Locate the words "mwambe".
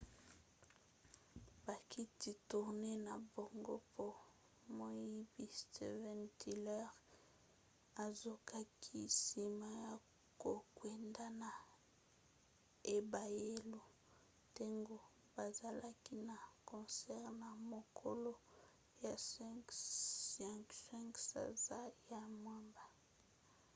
22.41-22.83